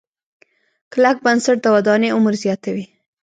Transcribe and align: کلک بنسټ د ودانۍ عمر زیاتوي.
کلک 0.91 1.17
بنسټ 1.25 1.57
د 1.61 1.65
ودانۍ 1.75 2.09
عمر 2.17 2.33
زیاتوي. 2.43 2.85